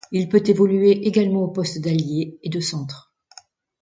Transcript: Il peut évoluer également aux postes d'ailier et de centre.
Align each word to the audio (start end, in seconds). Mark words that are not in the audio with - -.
Il 0.11 0.29
peut 0.29 0.41
évoluer 0.47 1.05
également 1.05 1.43
aux 1.43 1.49
postes 1.51 1.79
d'ailier 1.79 2.39
et 2.41 2.49
de 2.49 2.59
centre. 2.59 3.13